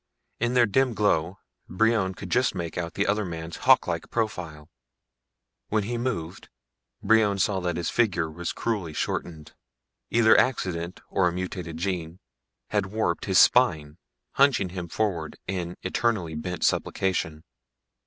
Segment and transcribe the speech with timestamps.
[0.39, 1.37] In their dim glow
[1.69, 4.67] Brion could just make out the other man's hawklike profile.
[5.67, 6.49] When he moved,
[7.03, 9.53] Brion saw that his figure was cruelly shortened.
[10.09, 12.17] Either accident or a mutated gene
[12.69, 13.99] had warped his spine,
[14.31, 17.43] hunching him forward in eternally bent supplication.